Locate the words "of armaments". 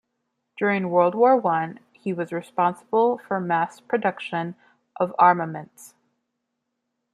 4.99-5.93